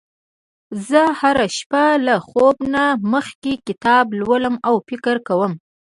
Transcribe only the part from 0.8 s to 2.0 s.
زه هره شپه